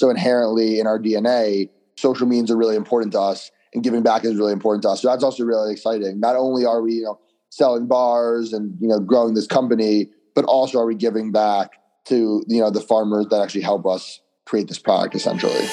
So 0.00 0.08
inherently 0.08 0.80
in 0.80 0.86
our 0.86 0.98
DNA, 0.98 1.68
social 1.98 2.26
means 2.26 2.50
are 2.50 2.56
really 2.56 2.74
important 2.74 3.12
to 3.12 3.20
us 3.20 3.50
and 3.74 3.84
giving 3.84 4.02
back 4.02 4.24
is 4.24 4.34
really 4.34 4.54
important 4.54 4.82
to 4.84 4.88
us. 4.88 5.02
So 5.02 5.08
that's 5.08 5.22
also 5.22 5.44
really 5.44 5.70
exciting. 5.70 6.18
Not 6.18 6.36
only 6.36 6.64
are 6.64 6.80
we, 6.80 6.94
you 6.94 7.02
know, 7.02 7.20
selling 7.50 7.86
bars 7.86 8.54
and, 8.54 8.74
you 8.80 8.88
know, 8.88 8.98
growing 8.98 9.34
this 9.34 9.46
company, 9.46 10.08
but 10.34 10.46
also 10.46 10.78
are 10.80 10.86
we 10.86 10.94
giving 10.94 11.32
back 11.32 11.72
to, 12.06 12.42
you 12.48 12.62
know, 12.62 12.70
the 12.70 12.80
farmers 12.80 13.26
that 13.26 13.42
actually 13.42 13.60
help 13.60 13.86
us 13.86 14.22
create 14.46 14.68
this 14.68 14.78
product 14.78 15.14
essentially. 15.14 15.66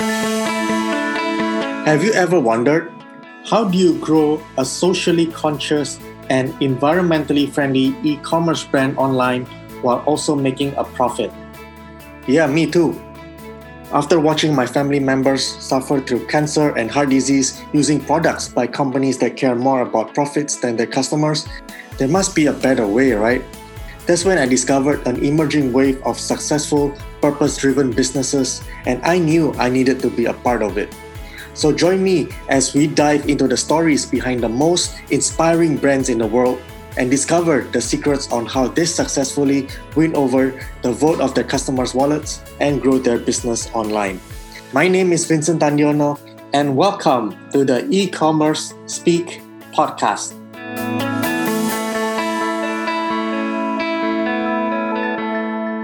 Have 1.88 2.04
you 2.04 2.12
ever 2.12 2.38
wondered 2.38 2.92
how 3.46 3.64
do 3.64 3.78
you 3.78 3.98
grow 4.00 4.44
a 4.58 4.66
socially 4.66 5.28
conscious 5.28 6.02
and 6.30 6.52
environmentally 6.56 7.50
friendly 7.50 7.96
e-commerce 8.04 8.66
brand 8.66 8.98
online 8.98 9.46
while 9.84 10.00
also 10.00 10.36
making 10.36 10.74
a 10.76 10.84
profit? 10.84 11.32
Yeah, 12.28 12.46
me 12.48 12.70
too. 12.70 13.02
After 13.94 14.20
watching 14.20 14.54
my 14.54 14.68
family 14.68 15.00
members 15.00 15.46
suffer 15.48 16.02
through 16.02 16.28
cancer 16.28 16.76
and 16.76 16.92
heart 16.92 17.10
disease 17.10 17.64
using 17.72 18.04
products 18.04 18.50
by 18.50 18.68
companies 18.68 19.18
that 19.20 19.38
care 19.38 19.56
more 19.56 19.80
about 19.80 20.14
profits 20.14 20.58
than 20.58 20.76
their 20.76 20.88
customers, 20.88 21.48
there 21.98 22.10
must 22.10 22.36
be 22.36 22.48
a 22.48 22.54
better 22.54 22.86
way, 22.86 23.14
right? 23.14 23.42
That's 24.06 24.26
when 24.26 24.38
I 24.40 24.46
discovered 24.46 25.08
an 25.08 25.24
emerging 25.24 25.72
wave 25.72 26.04
of 26.04 26.20
successful, 26.20 26.92
purpose 27.22 27.56
driven 27.56 27.92
businesses, 27.92 28.62
and 28.86 29.00
I 29.04 29.20
knew 29.20 29.54
I 29.54 29.70
needed 29.70 30.02
to 30.02 30.10
be 30.10 30.26
a 30.26 30.34
part 30.34 30.64
of 30.64 30.78
it. 30.78 30.94
So 31.54 31.72
join 31.72 32.04
me 32.04 32.28
as 32.50 32.74
we 32.74 32.88
dive 32.88 33.30
into 33.30 33.48
the 33.48 33.58
stories 33.58 34.06
behind 34.06 34.44
the 34.44 34.50
most 34.50 35.00
inspiring 35.12 35.78
brands 35.78 36.10
in 36.10 36.18
the 36.18 36.28
world 36.28 36.62
and 36.98 37.12
discover 37.12 37.62
the 37.72 37.80
secrets 37.80 38.32
on 38.34 38.46
how 38.46 38.68
they 38.68 38.86
successfully 38.86 39.70
win 39.96 40.16
over 40.16 40.52
the 40.82 40.92
vote 40.92 41.22
of 41.22 41.36
their 41.36 41.44
customers' 41.44 41.94
wallets 41.94 42.42
and 42.60 42.82
grow 42.82 42.98
their 42.98 43.20
business 43.20 43.70
online. 43.74 44.20
My 44.74 44.88
name 44.88 45.14
is 45.14 45.26
Vincent 45.26 45.62
Tandiono, 45.62 46.20
and 46.54 46.76
welcome 46.76 47.38
to 47.54 47.64
the 47.64 47.88
e 47.94 48.10
commerce 48.10 48.74
speak 48.88 49.42
podcast. 49.72 50.34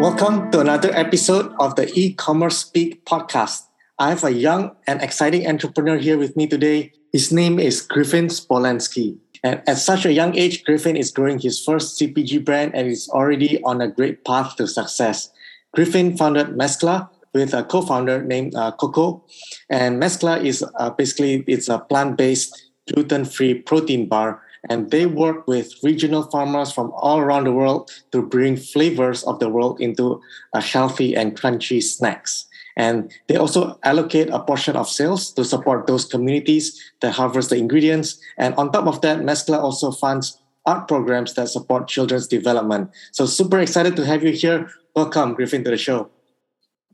Welcome 0.02 0.52
to 0.52 0.60
another 0.60 0.92
episode 0.98 1.54
of 1.60 1.76
the 1.76 1.88
e 1.94 2.14
commerce 2.14 2.58
speak 2.58 3.06
podcast. 3.06 3.70
I 4.00 4.10
have 4.10 4.24
a 4.24 4.34
young 4.34 4.76
and 4.88 5.02
exciting 5.02 5.48
entrepreneur 5.48 5.98
here 5.98 6.18
with 6.18 6.36
me 6.36 6.48
today. 6.48 6.92
His 7.14 7.32
name 7.32 7.60
is 7.60 7.82
Griffin 7.82 8.28
Spolansky. 8.28 9.22
And 9.44 9.62
at 9.68 9.78
such 9.78 10.06
a 10.06 10.14
young 10.14 10.38
age, 10.38 10.64
Griffin 10.64 10.96
is 10.96 11.12
growing 11.12 11.40
his 11.40 11.64
first 11.64 12.00
CPG 12.00 12.46
brand 12.46 12.74
and 12.74 12.88
is 12.88 13.10
already 13.10 13.62
on 13.64 13.82
a 13.82 13.90
great 13.90 14.24
path 14.24 14.56
to 14.56 14.68
success. 14.68 15.30
Griffin 15.74 16.16
founded 16.16 16.56
Mezcla 16.56 17.10
with 17.34 17.54
a 17.54 17.64
co-founder 17.64 18.24
named 18.24 18.56
uh, 18.56 18.72
Coco, 18.72 19.24
and 19.70 20.02
Mezcla 20.02 20.42
is 20.44 20.64
uh, 20.76 20.92
basically 20.92 21.44
it's 21.48 21.68
a 21.68 21.80
plant-based, 21.80 22.70
gluten-free 22.94 23.64
protein 23.64 24.08
bar, 24.08 24.42
and 24.70 24.92
they 24.92 25.06
work 25.06 25.48
with 25.48 25.74
regional 25.84 26.24
farmers 26.24 26.72
from 26.72 26.92
all 26.96 27.20
around 27.20 27.46
the 27.46 27.52
world 27.52 27.92
to 28.12 28.22
bring 28.22 28.56
flavors 28.56 29.24
of 29.24 29.40
the 29.40 29.50
world 29.50 29.82
into 29.82 30.22
a 30.54 30.62
healthy 30.62 31.16
and 31.16 31.36
crunchy 31.36 31.84
snacks. 31.84 32.46
And 32.76 33.12
they 33.28 33.36
also 33.36 33.78
allocate 33.84 34.30
a 34.30 34.40
portion 34.40 34.76
of 34.76 34.90
sales 34.90 35.32
to 35.34 35.46
support 35.46 35.86
those 35.86 36.06
communities 36.06 36.82
that 37.02 37.12
harvest 37.12 37.50
the 37.50 37.58
ingredients. 37.58 38.20
And 38.38 38.56
on 38.56 38.72
top 38.72 38.88
of 38.88 39.02
that, 39.02 39.20
Mezcla 39.20 39.62
also 39.62 39.92
funds 39.92 40.40
art 40.66 40.88
programs 40.88 41.34
that 41.36 41.50
support 41.50 41.88
children's 41.88 42.28
development. 42.28 42.90
So 43.12 43.26
super 43.26 43.60
excited 43.60 43.96
to 43.98 44.06
have 44.06 44.24
you 44.24 44.32
here. 44.32 44.72
Welcome, 44.96 45.34
Griffin, 45.34 45.64
to 45.66 45.70
the 45.70 45.78
show. 45.78 46.10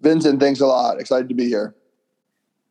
Vincent, 0.01 0.39
thanks 0.39 0.59
a 0.59 0.67
lot. 0.67 0.99
Excited 0.99 1.29
to 1.29 1.35
be 1.35 1.47
here. 1.47 1.75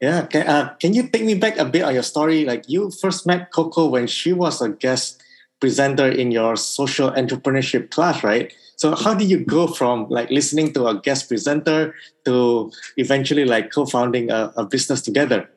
Yeah, 0.01 0.27
can, 0.27 0.47
uh, 0.47 0.75
can 0.75 0.95
you 0.95 1.09
take 1.09 1.25
me 1.25 1.35
back 1.35 1.59
a 1.59 1.65
bit 1.65 1.83
on 1.83 1.93
your 1.93 2.05
story? 2.05 2.45
Like 2.45 2.69
you 2.69 2.91
first 2.91 3.27
met 3.27 3.51
Coco 3.53 3.87
when 3.87 4.07
she 4.07 4.33
was 4.33 4.63
a 4.63 4.69
guest 4.69 5.23
presenter 5.61 6.09
in 6.09 6.31
your 6.31 6.57
social 6.57 7.11
entrepreneurship 7.13 7.91
class, 7.91 8.23
right? 8.23 8.53
So 8.77 8.95
how 8.95 9.15
did 9.15 9.29
you 9.29 9.45
go 9.45 9.67
from 9.67 10.09
like 10.09 10.31
listening 10.31 10.73
to 10.75 10.87
a 10.87 11.01
guest 11.01 11.29
presenter 11.29 11.95
to 12.25 12.71
eventually 12.97 13.45
like 13.45 13.73
co-founding 13.73 14.31
a, 14.31 14.53
a 14.57 14.65
business 14.65 15.03
together? 15.03 15.51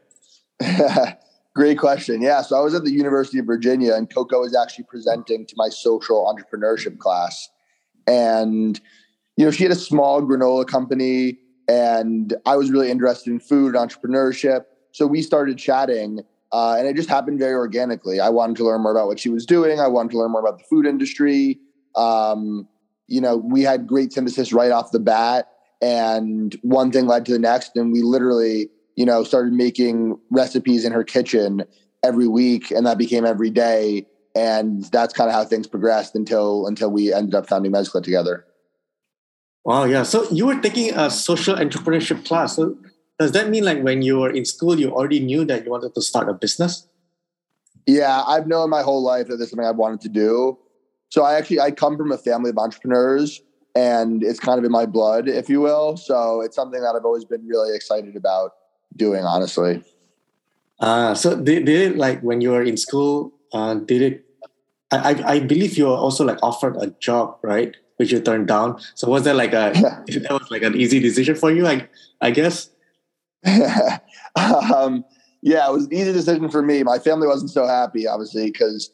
Great 1.56 1.78
question. 1.78 2.22
Yeah. 2.22 2.41
So 2.41 2.57
I 2.57 2.61
was 2.61 2.73
at 2.73 2.84
the 2.84 2.91
University 2.91 3.38
of 3.38 3.45
Virginia 3.45 3.94
and 3.94 4.11
Coco 4.13 4.40
was 4.40 4.56
actually 4.56 4.85
presenting 4.85 5.45
to 5.45 5.53
my 5.57 5.69
social 5.69 6.25
entrepreneurship 6.25 6.97
class. 6.97 7.50
And, 8.07 8.79
you 9.38 9.45
know, 9.45 9.51
she 9.51 9.63
had 9.63 9.72
a 9.72 9.75
small 9.75 10.22
granola 10.22 10.66
company 10.66 11.38
and 11.67 12.34
I 12.45 12.56
was 12.56 12.72
really 12.72 12.90
interested 12.90 13.29
in 13.29 13.40
food 13.40 13.75
and 13.75 13.90
entrepreneurship. 13.90 14.63
So 14.94 15.06
we 15.06 15.22
started 15.22 15.57
chatting 15.57 16.22
uh, 16.51 16.75
and 16.78 16.88
it 16.88 16.95
just 16.95 17.09
happened 17.09 17.39
very 17.39 17.53
organically. 17.53 18.19
I 18.19 18.29
wanted 18.29 18.57
to 18.57 18.66
learn 18.66 18.81
more 18.81 18.91
about 18.91 19.07
what 19.07 19.19
she 19.19 19.29
was 19.29 19.45
doing. 19.45 19.79
I 19.79 19.88
wanted 19.88 20.12
to 20.12 20.17
learn 20.19 20.31
more 20.31 20.41
about 20.41 20.57
the 20.59 20.66
food 20.66 20.85
industry. 20.85 21.59
Um, 21.95 22.67
you 23.07 23.22
know, 23.22 23.38
we 23.38 23.62
had 23.62 23.88
great 23.88 24.13
synthesis 24.13 24.53
right 24.53 24.72
off 24.72 24.91
the 24.91 25.00
bat, 25.00 25.50
and 25.81 26.57
one 26.61 26.91
thing 26.91 27.07
led 27.07 27.25
to 27.25 27.34
the 27.34 27.40
next, 27.40 27.75
and 27.75 27.91
we 27.91 28.01
literally, 28.01 28.69
you 28.95 29.06
know, 29.06 29.23
started 29.23 29.53
making 29.53 30.17
recipes 30.29 30.85
in 30.85 30.91
her 30.91 31.03
kitchen 31.03 31.63
every 32.03 32.28
week, 32.28 32.72
and 32.72 32.85
that 32.85 32.97
became 32.97 33.25
every 33.25 33.50
day, 33.50 34.06
and 34.35 34.84
that's 34.85 35.13
kind 35.13 35.29
of 35.29 35.34
how 35.34 35.44
things 35.44 35.67
progressed 35.67 36.16
until 36.16 36.67
until 36.67 36.90
we 36.90 37.13
ended 37.13 37.35
up 37.35 37.47
founding 37.47 37.72
Mezcla 37.72 38.01
together. 38.03 38.45
Wow, 39.63 39.84
yeah. 39.84 40.03
So 40.03 40.28
you 40.31 40.47
were 40.47 40.59
taking 40.59 40.94
a 40.95 41.09
social 41.09 41.56
entrepreneurship 41.56 42.25
class. 42.25 42.56
So 42.56 42.78
does 43.21 43.33
that 43.33 43.49
mean 43.49 43.63
like 43.63 43.83
when 43.83 44.01
you 44.01 44.17
were 44.17 44.31
in 44.31 44.45
school, 44.45 44.79
you 44.79 44.89
already 44.91 45.19
knew 45.19 45.45
that 45.45 45.63
you 45.63 45.69
wanted 45.69 45.93
to 45.93 46.01
start 46.01 46.27
a 46.27 46.33
business? 46.33 46.87
Yeah, 47.85 48.23
I've 48.23 48.47
known 48.47 48.71
my 48.71 48.81
whole 48.81 49.03
life 49.03 49.27
that 49.27 49.37
this 49.37 49.45
is 49.45 49.49
something 49.51 49.67
I've 49.67 49.75
wanted 49.75 50.01
to 50.01 50.09
do. 50.09 50.57
So 51.09 51.23
I 51.23 51.35
actually 51.35 51.59
I 51.59 51.69
come 51.69 51.97
from 51.97 52.11
a 52.11 52.17
family 52.17 52.49
of 52.49 52.57
entrepreneurs 52.57 53.39
and 53.75 54.23
it's 54.23 54.39
kind 54.39 54.57
of 54.57 54.65
in 54.65 54.71
my 54.71 54.87
blood, 54.87 55.27
if 55.27 55.49
you 55.49 55.61
will. 55.61 55.97
So 55.97 56.41
it's 56.41 56.55
something 56.55 56.81
that 56.81 56.95
I've 56.95 57.05
always 57.05 57.23
been 57.23 57.45
really 57.45 57.75
excited 57.75 58.15
about 58.15 58.53
doing, 58.95 59.23
honestly. 59.23 59.83
Uh, 60.79 61.13
so 61.13 61.35
did, 61.35 61.65
did 61.65 61.91
it 61.91 61.97
like 61.97 62.21
when 62.21 62.41
you 62.41 62.49
were 62.49 62.63
in 62.63 62.75
school, 62.75 63.31
uh, 63.53 63.75
did 63.75 64.01
it, 64.01 64.25
I, 64.89 65.35
I 65.35 65.39
believe 65.41 65.77
you 65.77 65.85
were 65.85 66.01
also 66.05 66.25
like 66.25 66.39
offered 66.41 66.75
a 66.77 66.87
job, 66.99 67.37
right? 67.43 67.75
Which 67.97 68.11
you 68.11 68.19
turned 68.19 68.47
down. 68.47 68.79
So 68.95 69.07
was 69.07 69.25
that 69.25 69.35
like 69.35 69.53
a, 69.53 69.71
yeah. 69.75 70.01
that 70.21 70.31
was 70.31 70.49
like 70.49 70.63
an 70.63 70.75
easy 70.75 70.99
decision 70.99 71.35
for 71.35 71.51
you, 71.51 71.67
I, 71.67 71.87
I 72.19 72.31
guess? 72.31 72.71
um, 74.35 75.03
yeah, 75.41 75.68
it 75.68 75.74
was 75.74 75.85
an 75.85 75.94
easy 75.94 76.13
decision 76.13 76.50
for 76.50 76.62
me. 76.62 76.84
My 76.84 77.00
family 77.00 77.28
wasn't 77.28 77.52
so 77.52 77.68
happy, 77.68 78.07
obviously, 78.07 78.52
because 78.52 78.91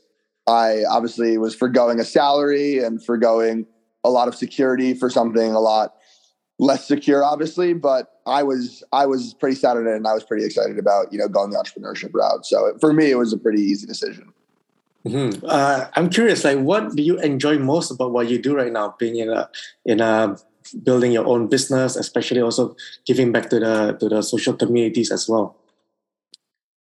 I 0.48 0.84
obviously 0.90 1.38
was 1.38 1.54
forgoing 1.54 2.00
a 2.00 2.06
salary 2.06 2.80
and 2.80 3.04
forgoing 3.04 3.66
a 4.04 4.10
lot 4.10 4.28
of 4.28 4.36
security 4.36 4.94
for 4.94 5.10
something 5.10 5.52
a 5.52 5.60
lot 5.60 5.96
less 6.60 6.88
secure, 6.88 7.24
obviously. 7.24 7.74
But 7.74 8.14
I 8.26 8.44
was 8.44 8.84
I 8.94 9.06
was 9.06 9.34
pretty 9.34 9.56
sad 9.56 9.78
on 9.78 9.88
it, 9.88 9.96
and 9.96 10.08
I 10.08 10.14
was 10.14 10.24
pretty 10.24 10.46
excited 10.46 10.80
about 10.80 11.12
you 11.12 11.20
know 11.20 11.28
going 11.28 11.52
the 11.52 11.58
entrepreneurship 11.58 12.14
route. 12.14 12.46
So 12.46 12.78
for 12.80 12.94
me, 12.94 13.12
it 13.12 13.18
was 13.18 13.34
a 13.34 13.38
pretty 13.38 13.62
easy 13.62 13.86
decision. 13.86 14.34
Mm-hmm. 15.06 15.46
Uh, 15.48 15.86
I'm 15.96 16.10
curious, 16.10 16.44
like, 16.44 16.60
what 16.60 16.96
do 16.96 17.02
you 17.02 17.18
enjoy 17.20 17.58
most 17.60 17.92
about 17.92 18.12
what 18.12 18.30
you 18.30 18.40
do 18.40 18.56
right 18.56 18.72
now, 18.72 18.96
being 19.00 19.18
in 19.18 19.30
a 19.30 19.50
in 19.86 20.02
a 20.02 20.38
building 20.84 21.12
your 21.12 21.26
own 21.26 21.48
business, 21.48 21.96
especially 21.96 22.42
also 22.42 22.76
giving 23.06 23.32
back 23.32 23.50
to 23.50 23.60
the 23.60 23.98
to 24.00 24.10
the 24.10 24.22
social 24.22 24.54
communities 24.54 25.12
as 25.12 25.28
well. 25.28 25.56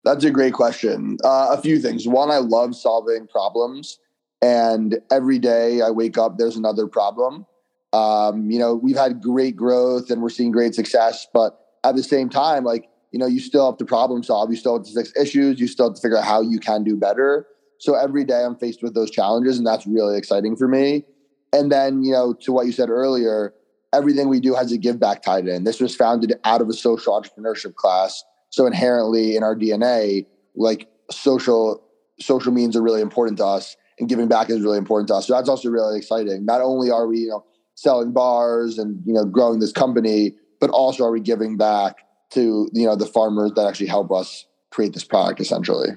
That's 0.04 0.24
a 0.24 0.30
great 0.30 0.52
question. 0.52 1.16
Uh, 1.24 1.48
a 1.56 1.60
few 1.60 1.78
things. 1.78 2.06
One, 2.06 2.30
I 2.30 2.38
love 2.38 2.76
solving 2.76 3.26
problems, 3.26 3.98
and 4.42 4.98
every 5.10 5.38
day 5.38 5.80
I 5.80 5.90
wake 5.90 6.18
up, 6.18 6.36
there's 6.36 6.56
another 6.56 6.86
problem. 6.86 7.46
Um, 7.92 8.50
you 8.50 8.58
know, 8.58 8.74
we've 8.74 8.96
had 8.96 9.22
great 9.22 9.54
growth 9.54 10.10
and 10.10 10.20
we're 10.20 10.28
seeing 10.28 10.50
great 10.50 10.74
success, 10.74 11.28
but 11.32 11.60
at 11.84 11.94
the 11.94 12.02
same 12.02 12.28
time, 12.28 12.64
like 12.64 12.88
you 13.14 13.20
know, 13.20 13.26
you 13.26 13.38
still 13.38 13.70
have 13.70 13.78
to 13.78 13.84
problem 13.84 14.24
solve. 14.24 14.50
You 14.50 14.56
still 14.56 14.76
have 14.76 14.86
to 14.86 14.92
fix 14.92 15.12
issues. 15.16 15.60
You 15.60 15.68
still 15.68 15.88
have 15.88 15.94
to 15.94 16.02
figure 16.02 16.18
out 16.18 16.24
how 16.24 16.42
you 16.42 16.58
can 16.58 16.82
do 16.82 16.96
better. 16.96 17.46
So 17.78 17.94
every 17.94 18.24
day 18.24 18.42
I'm 18.42 18.56
faced 18.56 18.82
with 18.82 18.94
those 18.94 19.08
challenges, 19.08 19.56
and 19.56 19.64
that's 19.64 19.86
really 19.86 20.18
exciting 20.18 20.56
for 20.56 20.66
me. 20.66 21.04
And 21.52 21.70
then, 21.70 22.02
you 22.02 22.10
know, 22.10 22.32
to 22.40 22.52
what 22.52 22.66
you 22.66 22.72
said 22.72 22.90
earlier, 22.90 23.54
everything 23.94 24.28
we 24.28 24.40
do 24.40 24.54
has 24.54 24.72
a 24.72 24.78
give 24.78 24.98
back 24.98 25.22
tied 25.22 25.46
in. 25.46 25.64
This 25.64 25.80
was 25.80 25.94
founded 25.94 26.34
out 26.44 26.60
of 26.60 26.68
a 26.68 26.72
social 26.72 27.20
entrepreneurship 27.20 27.74
class 27.74 28.22
so 28.54 28.66
inherently 28.66 29.34
in 29.34 29.42
our 29.42 29.56
DNA, 29.56 30.26
like 30.54 30.88
social 31.10 31.82
social 32.20 32.52
means 32.52 32.76
are 32.76 32.82
really 32.82 33.00
important 33.00 33.38
to 33.38 33.44
us 33.44 33.76
and 33.98 34.08
giving 34.08 34.28
back 34.28 34.48
is 34.48 34.60
really 34.60 34.78
important 34.78 35.08
to 35.08 35.14
us. 35.14 35.26
So 35.26 35.34
that's 35.34 35.48
also 35.48 35.68
really 35.70 35.98
exciting. 35.98 36.44
Not 36.44 36.60
only 36.60 36.88
are 36.88 37.08
we, 37.08 37.18
you 37.18 37.28
know, 37.30 37.44
selling 37.74 38.12
bars 38.12 38.78
and 38.78 39.02
you 39.04 39.12
know 39.12 39.24
growing 39.24 39.58
this 39.58 39.72
company, 39.72 40.36
but 40.60 40.70
also 40.70 41.04
are 41.04 41.10
we 41.10 41.18
giving 41.20 41.56
back 41.56 41.96
to 42.30 42.68
you 42.72 42.86
know 42.86 42.94
the 42.94 43.06
farmers 43.06 43.50
that 43.56 43.66
actually 43.66 43.88
help 43.88 44.12
us 44.12 44.46
create 44.70 44.92
this 44.92 45.02
product 45.02 45.40
essentially. 45.40 45.90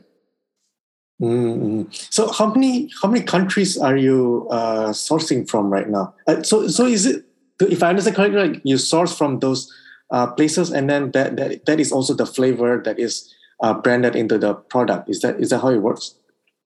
Mm-hmm. 1.21 1.91
So 1.91 2.31
how 2.31 2.51
many 2.51 2.89
how 3.03 3.07
many 3.07 3.23
countries 3.23 3.77
are 3.77 3.97
you 3.97 4.47
uh, 4.49 4.89
sourcing 4.89 5.47
from 5.47 5.71
right 5.71 5.87
now? 5.87 6.15
Uh, 6.25 6.41
so 6.41 6.67
so 6.67 6.87
is 6.87 7.05
it 7.05 7.23
if 7.59 7.83
I 7.83 7.89
understand 7.89 8.15
correctly, 8.15 8.49
like 8.49 8.61
you 8.63 8.77
source 8.77 9.15
from 9.15 9.39
those 9.39 9.71
uh, 10.11 10.27
places, 10.27 10.71
and 10.71 10.89
then 10.89 11.11
that, 11.11 11.35
that 11.37 11.65
that 11.65 11.79
is 11.79 11.91
also 11.91 12.13
the 12.13 12.25
flavor 12.25 12.81
that 12.85 12.99
is 12.99 13.33
uh, 13.61 13.73
branded 13.73 14.15
into 14.15 14.37
the 14.37 14.53
product. 14.53 15.09
Is 15.09 15.21
that 15.21 15.39
is 15.39 15.49
that 15.49 15.59
how 15.59 15.69
it 15.69 15.81
works? 15.81 16.15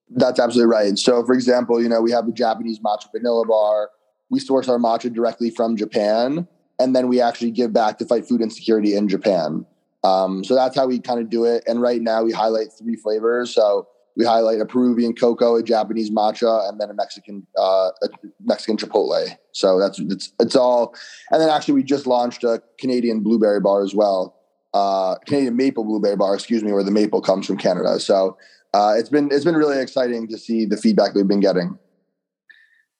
That's 0.10 0.40
absolutely 0.40 0.72
right. 0.72 0.98
So, 0.98 1.26
for 1.26 1.34
example, 1.34 1.82
you 1.82 1.90
know 1.90 2.02
we 2.02 2.12
have 2.12 2.28
a 2.28 2.32
Japanese 2.32 2.80
matcha 2.80 3.12
vanilla 3.12 3.46
bar. 3.46 3.90
We 4.30 4.40
source 4.40 4.70
our 4.70 4.78
matcha 4.78 5.14
directly 5.14 5.50
from 5.50 5.76
Japan, 5.76 6.48
and 6.80 6.96
then 6.96 7.08
we 7.08 7.22
actually 7.22 7.52
give 7.52 7.74
back 7.74 7.98
to 8.00 8.06
fight 8.06 8.28
food 8.28 8.42
insecurity 8.42 8.96
in 8.96 9.08
Japan. 9.08 9.66
Um, 10.04 10.44
so 10.44 10.56
that's 10.56 10.76
how 10.76 10.88
we 10.88 11.00
kind 11.00 11.20
of 11.20 11.30
do 11.30 11.46
it. 11.46 11.64
And 11.68 11.82
right 11.82 12.02
now 12.02 12.24
we 12.24 12.32
highlight 12.32 12.74
three 12.74 12.96
flavors. 12.96 13.54
So 13.54 13.88
we 14.16 14.26
highlight 14.26 14.60
a 14.60 14.66
Peruvian 14.66 15.14
cocoa, 15.14 15.56
a 15.56 15.64
Japanese 15.64 16.12
matcha, 16.12 16.68
and 16.68 16.80
then 16.80 16.90
a 16.90 16.94
Mexican 16.94 17.46
uh, 17.58 17.90
a 18.04 18.10
Mexican 18.44 18.78
chipotle. 18.78 19.28
So 19.52 19.80
that's 19.80 20.00
it's 20.00 20.34
it's 20.40 20.56
all. 20.56 20.94
And 21.32 21.42
then 21.42 21.50
actually 21.50 21.76
we 21.76 21.84
just 21.84 22.08
launched 22.08 22.44
a 22.44 22.62
Canadian 22.80 23.22
blueberry 23.22 23.60
bar 23.60 23.84
as 23.84 23.96
well, 23.96 24.36
uh, 24.74 25.16
Canadian 25.26 25.56
maple 25.56 25.84
blueberry 25.84 26.16
bar, 26.16 26.34
excuse 26.34 26.64
me, 26.64 26.72
where 26.72 26.84
the 26.84 26.92
maple 26.92 27.22
comes 27.22 27.46
from 27.46 27.58
Canada. 27.58 28.00
So 28.00 28.38
uh, 28.74 28.96
it's 28.98 29.10
been 29.10 29.30
it's 29.32 29.46
been 29.46 29.56
really 29.56 29.80
exciting 29.80 30.28
to 30.28 30.38
see 30.38 30.66
the 30.66 30.78
feedback 30.78 31.14
we've 31.14 31.28
been 31.28 31.40
getting. 31.40 31.78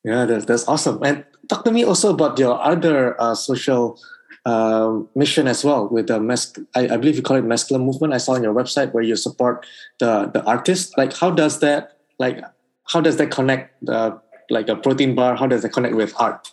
Yeah, 0.04 0.26
that's 0.26 0.46
that's 0.46 0.68
awesome. 0.68 1.02
And 1.04 1.26
talk 1.48 1.64
to 1.66 1.72
me 1.72 1.84
also 1.84 2.14
about 2.14 2.40
your 2.40 2.60
other 2.62 3.20
uh, 3.22 3.36
social 3.36 4.00
um, 4.46 5.08
mission 5.16 5.48
as 5.48 5.64
well 5.64 5.88
with 5.88 6.08
the 6.08 6.20
mes- 6.20 6.58
I, 6.76 6.88
I, 6.88 6.98
believe 6.98 7.16
you 7.16 7.22
call 7.22 7.38
it 7.38 7.44
masculine 7.44 7.86
movement. 7.86 8.14
I 8.14 8.18
saw 8.18 8.34
on 8.34 8.44
your 8.44 8.54
website 8.54 8.92
where 8.92 9.04
you 9.04 9.16
support 9.16 9.66
the 10.00 10.32
the 10.34 10.44
artists. 10.46 10.98
Like, 10.98 11.16
how 11.16 11.30
does 11.30 11.60
that 11.60 11.98
like 12.18 12.44
how 12.88 13.02
does 13.02 13.18
that 13.18 13.30
connect 13.30 13.86
the 13.86 14.20
like 14.50 14.68
a 14.68 14.76
protein 14.76 15.14
bar? 15.16 15.36
How 15.36 15.48
does 15.48 15.62
that 15.62 15.70
connect 15.70 15.96
with 15.96 16.14
art? 16.20 16.52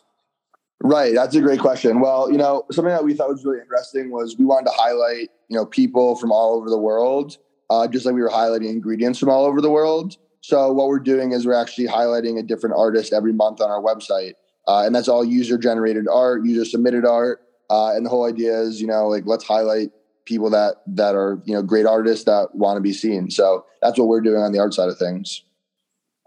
Right, 0.81 1.15
that's 1.15 1.35
a 1.35 1.41
great 1.41 1.61
question. 1.61 1.99
Well, 2.01 2.31
you 2.31 2.39
know, 2.39 2.65
something 2.71 2.93
that 2.93 3.05
we 3.05 3.15
thought 3.15 3.31
was 3.31 3.45
really 3.45 3.61
interesting 3.61 4.11
was 4.11 4.37
we 4.39 4.45
wanted 4.45 4.67
to 4.67 4.77
highlight 4.77 5.31
you 5.49 5.57
know 5.57 5.67
people 5.67 6.15
from 6.17 6.31
all 6.31 6.55
over 6.57 6.69
the 6.69 6.79
world, 6.79 7.39
uh, 7.71 7.89
just 7.89 8.05
like 8.05 8.15
we 8.15 8.23
were 8.23 8.29
highlighting 8.29 8.69
ingredients 8.69 9.19
from 9.19 9.31
all 9.31 9.45
over 9.45 9.61
the 9.61 9.71
world. 9.71 10.17
So 10.41 10.73
what 10.73 10.89
we're 10.89 11.01
doing 11.01 11.33
is 11.33 11.47
we're 11.47 11.61
actually 11.61 11.89
highlighting 11.89 12.39
a 12.39 12.43
different 12.43 12.77
artist 12.79 13.13
every 13.13 13.33
month 13.33 13.61
on 13.61 13.71
our 13.71 13.83
website, 13.83 14.35
uh, 14.69 14.85
and 14.85 14.95
that's 14.95 15.09
all 15.09 15.25
user 15.25 15.57
generated 15.57 16.07
art, 16.07 16.45
user 16.45 16.67
submitted 16.67 17.07
art. 17.07 17.43
Uh, 17.71 17.93
and 17.95 18.07
the 18.07 18.11
whole 18.11 18.27
idea 18.27 18.59
is, 18.61 18.81
you 18.81 18.87
know, 18.87 19.09
like 19.09 19.25
let's 19.27 19.45
highlight 19.45 19.91
people 20.25 20.51
that 20.51 20.77
that 20.87 21.15
are 21.15 21.41
you 21.45 21.55
know 21.55 21.63
great 21.63 21.87
artists 21.87 22.25
that 22.27 22.55
want 22.55 22.77
to 22.77 22.81
be 22.81 22.93
seen. 22.93 23.31
So 23.31 23.65
that's 23.83 23.99
what 23.99 24.09
we're 24.09 24.21
doing 24.21 24.43
on 24.43 24.53
the 24.53 24.59
art 24.59 24.75
side 24.75 24.89
of 24.89 24.99
things. 24.99 25.43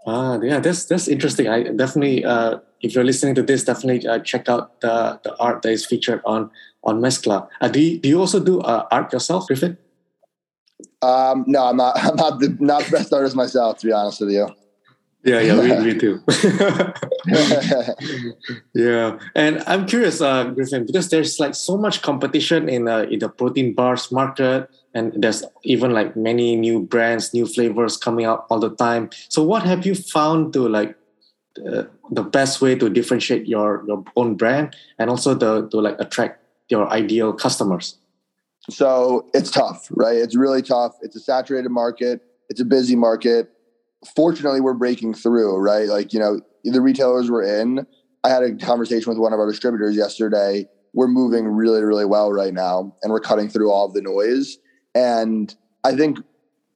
Ah, 0.04 0.38
yeah, 0.42 0.58
that's 0.58 0.84
that's 0.84 1.06
interesting. 1.06 1.48
I 1.48 1.62
definitely, 1.62 2.24
uh, 2.24 2.58
if 2.80 2.94
you're 2.94 3.04
listening 3.04 3.36
to 3.36 3.42
this, 3.42 3.62
definitely 3.62 4.06
uh, 4.06 4.18
check 4.18 4.48
out 4.48 4.80
the 4.80 5.20
the 5.22 5.36
art 5.38 5.62
that 5.62 5.70
is 5.70 5.86
featured 5.86 6.20
on 6.24 6.50
on 6.82 7.00
Mezcla. 7.00 7.48
Uh, 7.60 7.68
do 7.68 7.80
you, 7.80 7.98
do 7.98 8.08
you 8.08 8.18
also 8.18 8.40
do 8.40 8.60
uh, 8.60 8.86
art 8.90 9.12
yourself, 9.12 9.46
Griffin? 9.46 9.78
Um, 11.00 11.44
no, 11.46 11.66
I'm 11.66 11.76
not. 11.76 11.96
I'm 12.04 12.16
not 12.16 12.40
the 12.40 12.56
not 12.58 12.82
the 12.84 12.90
best 12.90 13.12
artist 13.12 13.36
myself, 13.36 13.78
to 13.78 13.86
be 13.86 13.92
honest 13.92 14.20
with 14.20 14.30
you. 14.30 14.48
Yeah, 15.24 15.40
yeah, 15.40 15.60
we, 15.60 15.92
we 15.92 15.94
do. 15.94 16.20
yeah, 18.74 19.18
and 19.36 19.62
I'm 19.68 19.86
curious, 19.86 20.20
uh, 20.20 20.44
Griffin, 20.50 20.84
because 20.84 21.10
there's 21.10 21.38
like 21.38 21.54
so 21.54 21.76
much 21.76 22.02
competition 22.02 22.68
in 22.68 22.88
uh, 22.88 23.06
in 23.08 23.20
the 23.20 23.28
protein 23.28 23.72
bars 23.72 24.10
market, 24.10 24.68
and 24.94 25.12
there's 25.14 25.44
even 25.62 25.92
like 25.92 26.16
many 26.16 26.56
new 26.56 26.80
brands, 26.80 27.32
new 27.32 27.46
flavors 27.46 27.96
coming 27.96 28.26
out 28.26 28.46
all 28.50 28.58
the 28.58 28.74
time. 28.74 29.10
So, 29.28 29.44
what 29.44 29.62
have 29.62 29.86
you 29.86 29.94
found 29.94 30.52
to 30.54 30.68
like 30.68 30.96
uh, 31.70 31.84
the 32.10 32.24
best 32.24 32.60
way 32.60 32.74
to 32.74 32.90
differentiate 32.90 33.46
your 33.46 33.84
your 33.86 34.02
own 34.16 34.34
brand 34.34 34.74
and 34.98 35.08
also 35.08 35.34
the 35.34 35.68
to 35.68 35.80
like 35.80 36.00
attract 36.00 36.42
your 36.68 36.88
ideal 36.90 37.32
customers? 37.32 37.96
So 38.70 39.28
it's 39.34 39.50
tough, 39.50 39.86
right? 39.90 40.16
It's 40.16 40.36
really 40.36 40.62
tough. 40.62 40.94
It's 41.02 41.14
a 41.14 41.20
saturated 41.20 41.70
market. 41.70 42.22
It's 42.48 42.60
a 42.60 42.64
busy 42.64 42.96
market 42.96 43.50
fortunately 44.16 44.60
we're 44.60 44.74
breaking 44.74 45.14
through, 45.14 45.56
right? 45.58 45.88
Like, 45.88 46.12
you 46.12 46.18
know, 46.18 46.40
the 46.64 46.80
retailers 46.80 47.30
we're 47.30 47.60
in. 47.60 47.86
I 48.24 48.28
had 48.28 48.42
a 48.42 48.54
conversation 48.54 49.10
with 49.10 49.18
one 49.18 49.32
of 49.32 49.40
our 49.40 49.50
distributors 49.50 49.96
yesterday. 49.96 50.66
We're 50.94 51.08
moving 51.08 51.46
really, 51.46 51.82
really 51.82 52.04
well 52.04 52.30
right 52.30 52.52
now, 52.52 52.94
and 53.02 53.12
we're 53.12 53.20
cutting 53.20 53.48
through 53.48 53.70
all 53.70 53.86
of 53.86 53.94
the 53.94 54.02
noise. 54.02 54.58
And 54.94 55.54
I 55.84 55.96
think 55.96 56.18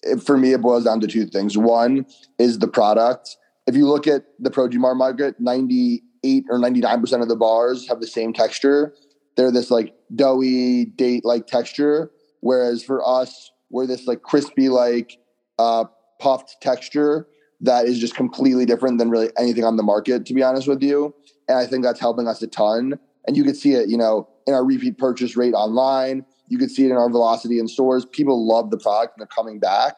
it, 0.03 0.23
for 0.23 0.37
me, 0.37 0.53
it 0.53 0.61
boils 0.61 0.85
down 0.85 1.01
to 1.01 1.07
two 1.07 1.27
things. 1.27 1.57
One 1.57 2.07
is 2.39 2.59
the 2.59 2.69
product. 2.69 3.37
If 3.67 3.77
you 3.77 3.87
look 3.87 4.07
at 4.07 4.25
the 4.39 4.51
protein 4.51 4.81
bar 4.81 4.95
market, 4.95 5.37
98 5.39 6.45
or 6.51 6.59
99% 6.59 7.23
of 7.23 7.29
the 7.29 7.37
bars 7.37 7.89
have 7.89 8.01
the 8.01 8.07
same 8.07 8.33
texture. 8.33 8.95
They're 9.37 9.53
this 9.53 9.71
like 9.71 9.95
doughy, 10.15 10.87
date 10.87 11.25
like 11.25 11.47
texture. 11.47 12.11
Whereas 12.41 12.83
for 12.83 13.07
us, 13.07 13.51
we're 13.71 13.87
this 13.87 14.07
like 14.07 14.23
crispy, 14.23 14.69
like 14.69 15.19
uh, 15.59 15.85
puffed 16.19 16.57
texture 16.61 17.27
that 17.61 17.87
is 17.87 17.99
just 17.99 18.15
completely 18.15 18.67
different 18.67 18.99
than 18.99 19.11
really 19.11 19.31
anything 19.39 19.65
on 19.65 19.77
the 19.77 19.83
market, 19.83 20.27
to 20.27 20.35
be 20.35 20.43
honest 20.43 20.69
with 20.69 20.83
you. 20.83 21.15
And 21.49 21.59
I 21.59 21.67
think 21.67 21.85
that's 21.85 22.01
helping 22.01 22.29
us 22.29 22.43
a 22.43 22.47
ton. 22.47 22.99
And 23.27 23.37
you 23.37 23.45
could 23.45 23.57
see 23.57 23.73
it, 23.73 23.89
you 23.89 23.97
know, 23.97 24.29
in 24.47 24.55
our 24.55 24.65
repeat 24.65 24.99
purchase 24.99 25.37
rate 25.37 25.55
online. 25.55 26.25
You 26.49 26.59
could 26.59 26.71
see 26.71 26.85
it 26.85 26.91
in 26.91 26.97
our 26.97 27.11
velocity 27.11 27.59
in 27.59 27.67
stores. 27.67 28.05
People 28.05 28.47
love 28.47 28.71
the 28.71 28.79
product 28.79 29.15
and 29.17 29.21
they're 29.23 29.35
coming 29.35 29.59
back. 29.59 29.97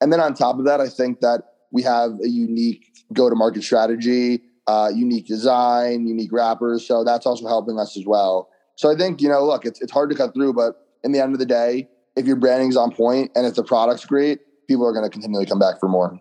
And 0.00 0.12
then 0.12 0.20
on 0.20 0.34
top 0.34 0.58
of 0.58 0.64
that, 0.66 0.80
I 0.80 0.88
think 0.88 1.20
that 1.20 1.42
we 1.72 1.82
have 1.82 2.12
a 2.22 2.28
unique 2.28 2.92
go 3.12 3.28
to 3.28 3.34
market 3.34 3.62
strategy, 3.62 4.42
uh, 4.66 4.90
unique 4.94 5.26
design, 5.26 6.06
unique 6.06 6.32
wrappers. 6.32 6.86
So 6.86 7.02
that's 7.04 7.26
also 7.26 7.48
helping 7.48 7.78
us 7.78 7.96
as 7.96 8.04
well. 8.06 8.50
So 8.76 8.90
I 8.90 8.94
think, 8.94 9.20
you 9.20 9.28
know, 9.28 9.44
look, 9.44 9.64
it's, 9.64 9.80
it's 9.80 9.90
hard 9.90 10.10
to 10.10 10.16
cut 10.16 10.34
through, 10.34 10.52
but 10.52 10.86
in 11.02 11.12
the 11.12 11.20
end 11.20 11.32
of 11.32 11.40
the 11.40 11.46
day, 11.46 11.88
if 12.16 12.26
your 12.26 12.36
branding's 12.36 12.76
on 12.76 12.92
point 12.92 13.30
and 13.34 13.46
if 13.46 13.54
the 13.54 13.64
product's 13.64 14.04
great, 14.04 14.40
people 14.68 14.86
are 14.86 14.92
going 14.92 15.04
to 15.04 15.10
continually 15.10 15.46
come 15.46 15.58
back 15.58 15.80
for 15.80 15.88
more. 15.88 16.20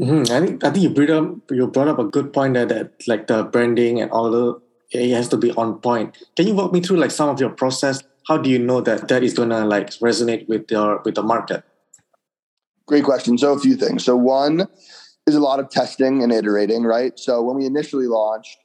Mm-hmm. 0.00 0.32
I 0.32 0.46
think 0.46 0.64
I 0.64 0.70
think 0.70 0.82
you 0.84 0.90
brought 0.90 1.10
up 1.10 1.50
you 1.50 1.66
brought 1.66 1.88
up 1.88 1.98
a 1.98 2.04
good 2.04 2.32
point 2.32 2.54
there 2.54 2.66
that 2.66 2.92
like 3.08 3.26
the 3.26 3.42
branding 3.42 4.00
and 4.00 4.10
all 4.12 4.30
the 4.30 4.60
it 4.90 5.12
has 5.12 5.28
to 5.28 5.36
be 5.36 5.50
on 5.52 5.80
point. 5.80 6.16
Can 6.36 6.46
you 6.46 6.54
walk 6.54 6.72
me 6.72 6.80
through 6.80 6.98
like 6.98 7.10
some 7.10 7.28
of 7.28 7.40
your 7.40 7.50
process? 7.50 8.02
How 8.28 8.38
do 8.38 8.48
you 8.48 8.58
know 8.58 8.80
that 8.80 9.08
that 9.08 9.24
is 9.24 9.34
gonna 9.34 9.66
like 9.66 9.90
resonate 9.98 10.48
with 10.48 10.70
your 10.70 11.02
with 11.04 11.16
the 11.16 11.22
market? 11.22 11.64
Great 12.86 13.02
question. 13.04 13.36
So 13.38 13.52
a 13.52 13.58
few 13.58 13.74
things. 13.74 14.04
So 14.04 14.16
one 14.16 14.68
is 15.26 15.34
a 15.34 15.40
lot 15.40 15.58
of 15.58 15.68
testing 15.68 16.22
and 16.22 16.32
iterating, 16.32 16.84
right? 16.84 17.18
So 17.18 17.42
when 17.42 17.56
we 17.56 17.66
initially 17.66 18.06
launched, 18.06 18.56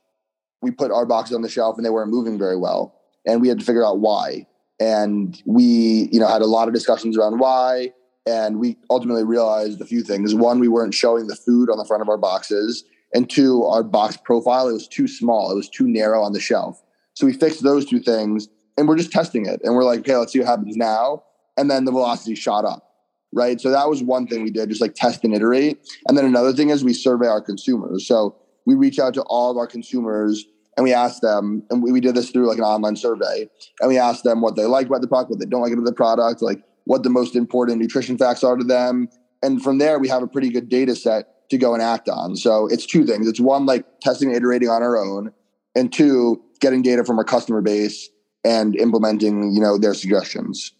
we 0.61 0.69
put 0.69 0.91
our 0.91 1.05
boxes 1.05 1.35
on 1.35 1.41
the 1.41 1.49
shelf 1.49 1.77
and 1.77 1.85
they 1.85 1.89
weren't 1.89 2.11
moving 2.11 2.37
very 2.37 2.57
well, 2.57 3.01
and 3.25 3.41
we 3.41 3.47
had 3.47 3.59
to 3.59 3.65
figure 3.65 3.83
out 3.83 3.99
why. 3.99 4.45
And 4.79 5.41
we, 5.45 6.09
you 6.11 6.19
know, 6.19 6.27
had 6.27 6.43
a 6.43 6.45
lot 6.45 6.67
of 6.67 6.75
discussions 6.75 7.17
around 7.17 7.39
why 7.39 7.91
and 8.25 8.59
we 8.59 8.77
ultimately 8.89 9.23
realized 9.23 9.81
a 9.81 9.85
few 9.85 10.01
things. 10.01 10.33
One, 10.33 10.59
we 10.59 10.67
weren't 10.67 10.93
showing 10.93 11.27
the 11.27 11.35
food 11.35 11.69
on 11.69 11.77
the 11.77 11.85
front 11.85 12.01
of 12.01 12.09
our 12.09 12.17
boxes. 12.17 12.85
And 13.13 13.29
two, 13.29 13.63
our 13.65 13.83
box 13.83 14.17
profile, 14.17 14.69
it 14.69 14.73
was 14.73 14.87
too 14.87 15.07
small. 15.07 15.51
It 15.51 15.55
was 15.55 15.69
too 15.69 15.87
narrow 15.87 16.23
on 16.23 16.33
the 16.33 16.39
shelf. 16.39 16.81
So 17.13 17.27
we 17.27 17.33
fixed 17.33 17.63
those 17.63 17.85
two 17.85 17.99
things 17.99 18.47
and 18.77 18.87
we're 18.87 18.97
just 18.97 19.11
testing 19.11 19.45
it. 19.45 19.61
And 19.63 19.75
we're 19.75 19.83
like, 19.83 19.99
okay, 19.99 20.15
let's 20.15 20.33
see 20.33 20.39
what 20.39 20.47
happens 20.47 20.75
now. 20.75 21.23
And 21.57 21.69
then 21.69 21.85
the 21.85 21.91
velocity 21.91 22.33
shot 22.33 22.65
up. 22.65 22.89
Right. 23.31 23.59
So 23.59 23.71
that 23.71 23.89
was 23.89 24.03
one 24.03 24.27
thing 24.27 24.43
we 24.43 24.51
did, 24.51 24.69
just 24.69 24.81
like 24.81 24.93
test 24.93 25.23
and 25.23 25.33
iterate. 25.33 25.79
And 26.07 26.17
then 26.17 26.25
another 26.25 26.53
thing 26.53 26.69
is 26.69 26.83
we 26.83 26.93
survey 26.93 27.27
our 27.27 27.41
consumers. 27.41 28.07
So 28.07 28.35
we 28.65 28.75
reach 28.75 28.99
out 28.99 29.13
to 29.15 29.23
all 29.23 29.51
of 29.51 29.57
our 29.57 29.67
consumers 29.67 30.45
and 30.77 30.83
we 30.83 30.93
ask 30.93 31.21
them, 31.21 31.63
and 31.69 31.83
we, 31.83 31.91
we 31.91 31.99
did 31.99 32.15
this 32.15 32.31
through 32.31 32.47
like 32.47 32.57
an 32.57 32.63
online 32.63 32.95
survey, 32.95 33.47
and 33.79 33.89
we 33.89 33.99
asked 33.99 34.23
them 34.23 34.41
what 34.41 34.55
they 34.55 34.65
like 34.65 34.87
about 34.87 35.01
the 35.01 35.07
product, 35.07 35.29
what 35.29 35.39
they 35.39 35.45
don't 35.45 35.61
like 35.61 35.71
about 35.71 35.85
the 35.85 35.93
product, 35.93 36.41
like 36.41 36.63
what 36.85 37.03
the 37.03 37.09
most 37.09 37.35
important 37.35 37.79
nutrition 37.79 38.17
facts 38.17 38.43
are 38.43 38.55
to 38.55 38.63
them. 38.63 39.09
And 39.41 39.61
from 39.61 39.77
there, 39.77 39.99
we 39.99 40.07
have 40.07 40.23
a 40.23 40.27
pretty 40.27 40.49
good 40.49 40.69
data 40.69 40.95
set 40.95 41.49
to 41.49 41.57
go 41.57 41.73
and 41.73 41.81
act 41.81 42.09
on. 42.09 42.35
So 42.35 42.67
it's 42.67 42.85
two 42.85 43.05
things. 43.05 43.27
It's 43.27 43.39
one, 43.39 43.65
like 43.65 43.85
testing 44.01 44.29
and 44.29 44.37
iterating 44.37 44.69
on 44.69 44.81
our 44.81 44.97
own, 44.97 45.31
and 45.75 45.91
two, 45.91 46.41
getting 46.59 46.81
data 46.81 47.03
from 47.03 47.17
our 47.17 47.25
customer 47.25 47.61
base 47.61 48.09
and 48.43 48.75
implementing, 48.75 49.53
you 49.53 49.59
know, 49.59 49.77
their 49.77 49.93
suggestions. 49.93 50.71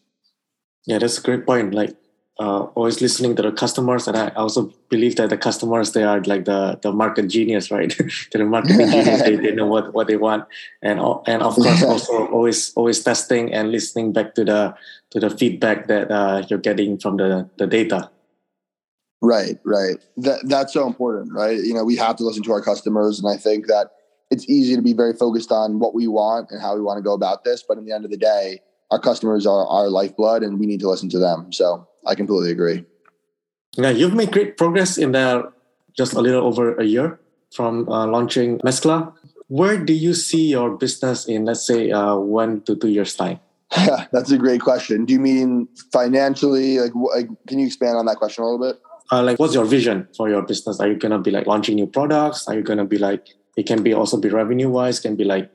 Yeah, 0.86 1.00
that's 1.00 1.17
a 1.17 1.22
great 1.22 1.45
point. 1.45 1.74
Like 1.74 1.95
uh, 2.40 2.63
always 2.74 3.02
listening 3.02 3.36
to 3.36 3.42
the 3.44 3.52
customers, 3.52 4.08
and 4.08 4.18
I 4.18 4.30
also 4.30 4.74
believe 4.90 5.18
that 5.18 5.30
the 5.30 5.38
customers 5.38 5.92
they 5.92 6.04
are 6.04 6.22
like 6.22 6.46
the 6.46 6.80
the 6.82 6.92
market 6.92 7.28
genius, 7.28 7.70
right? 7.70 7.96
the 8.32 8.46
marketing 8.46 8.78
genius. 8.92 9.22
They, 9.22 9.36
they 9.36 9.52
know 9.52 9.68
what, 9.68 9.94
what 9.94 10.08
they 10.08 10.18
want, 10.18 10.46
and 10.82 11.00
and 11.28 11.44
of 11.44 11.56
course 11.56 11.84
also 11.94 12.28
always 12.28 12.74
always 12.74 13.04
testing 13.04 13.54
and 13.54 13.72
listening 13.72 14.13
back 14.13 14.34
to 14.36 14.46
the 14.46 14.75
to 15.12 15.20
the 15.20 15.30
feedback 15.30 15.88
that 15.88 16.10
uh, 16.10 16.44
you're 16.50 16.60
getting 16.60 16.98
from 16.98 17.18
the 17.18 17.50
the 17.58 17.68
data. 17.68 18.10
Right, 19.22 19.58
right. 19.63 19.98
That 20.18 20.40
that's 20.50 20.74
so 20.74 20.88
important, 20.88 21.34
right? 21.34 21.58
You 21.58 21.74
know, 21.74 21.86
we 21.86 21.96
have 21.98 22.16
to 22.18 22.24
listen 22.24 22.44
to 22.44 22.52
our 22.52 22.62
customers, 22.62 23.20
and 23.20 23.32
I 23.32 23.38
think 23.38 23.68
that 23.68 23.92
it's 24.32 24.50
easy 24.50 24.75
to 24.75 24.82
be 24.82 24.94
very 24.94 25.13
focused 25.13 25.52
on 25.52 25.78
what 25.78 25.94
we 25.94 26.08
want 26.08 26.50
and 26.50 26.60
how 26.60 26.74
we 26.74 26.82
want 26.82 26.98
to 26.98 27.04
go 27.04 27.13
about 27.13 27.44
this, 27.44 27.63
but 27.68 27.78
in 27.78 27.86
the 27.86 27.94
end 27.94 28.06
of 28.06 28.12
the 28.12 28.18
day, 28.18 28.60
our 28.92 29.00
customers 29.00 29.46
are 29.46 29.66
our 29.68 29.90
lifeblood, 29.90 30.44
and 30.44 30.60
we 30.60 30.66
need 30.66 30.80
to 30.82 30.90
listen 30.90 31.10
to 31.10 31.20
them. 31.20 31.52
So 31.52 31.88
I 32.06 32.16
completely 32.16 32.52
agree. 32.52 32.86
Yeah, 33.78 33.90
you've 33.90 34.13
made 34.13 34.32
great 34.32 34.58
progress 34.58 34.98
in 34.98 35.12
there 35.12 35.44
just 35.98 36.13
a 36.13 36.22
little 36.22 36.46
over 36.46 36.75
a 36.75 36.84
year 36.84 37.20
from 37.54 37.90
uh, 37.90 38.06
launching 38.08 38.60
Mezcla. 38.60 39.13
Where 39.48 39.78
do 39.78 39.94
you 39.94 40.13
see 40.13 40.50
your 40.50 40.78
business 40.78 41.25
in, 41.25 41.46
let's 41.46 41.66
say, 41.66 41.92
uh, 41.92 42.16
one 42.16 42.62
to 42.62 42.75
two 42.75 42.90
years' 42.90 43.16
time? 43.16 43.40
Yeah, 43.75 44.06
that's 44.12 44.32
a 44.32 44.38
great 44.38 44.62
question. 44.62 45.06
Do 45.06 45.13
you 45.13 45.20
mean 45.20 45.68
financially? 45.92 46.80
Like, 46.80 46.94
like 46.96 47.28
can 47.48 47.60
you 47.60 47.68
expand 47.68 47.98
on 47.98 48.06
that 48.06 48.18
question 48.18 48.44
a 48.44 48.48
little 48.48 48.72
bit? 48.72 48.82
Uh, 49.12 49.22
like, 49.22 49.40
what's 49.40 49.54
your 49.54 49.66
vision 49.66 50.08
for 50.16 50.30
your 50.30 50.42
business? 50.42 50.80
Are 50.80 50.88
you 50.88 50.96
gonna 50.96 51.20
be 51.20 51.32
like 51.32 51.46
launching 51.46 51.75
new 51.75 51.88
products? 51.88 52.48
Are 52.48 52.56
you 52.56 52.62
gonna 52.62 52.86
be 52.86 52.98
like 52.98 53.30
it 53.58 53.68
can 53.68 53.84
be 53.84 53.94
also 53.94 54.18
be 54.18 54.30
revenue 54.30 54.70
wise? 54.70 55.00
Can 55.00 55.16
be 55.16 55.24
like 55.24 55.52